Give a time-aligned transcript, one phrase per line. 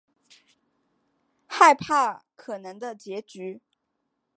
[1.45, 3.61] 害怕可能的结局